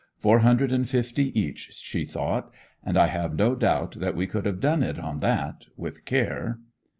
[0.17, 2.51] Four hundred and fifty each, she thought.
[2.83, 6.57] And I have no doubt that we could have done it on that, with care.